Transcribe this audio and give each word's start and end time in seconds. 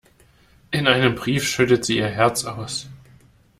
In 0.71 0.87
einem 0.87 1.13
Brief 1.13 1.47
schüttet 1.47 1.85
sie 1.85 1.97
ihr 1.99 2.07
Herz 2.09 2.43
aus. 2.45 2.89